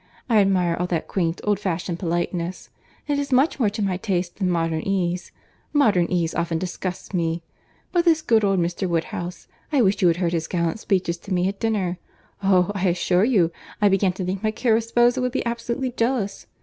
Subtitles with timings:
[0.27, 2.71] I admire all that quaint, old fashioned politeness;
[3.07, 5.31] it is much more to my taste than modern ease;
[5.73, 7.43] modern ease often disgusts me.
[7.91, 8.89] But this good old Mr.
[8.89, 11.99] Woodhouse, I wish you had heard his gallant speeches to me at dinner.
[12.41, 12.71] Oh!
[12.73, 16.47] I assure you I began to think my caro sposo would be absolutely jealous.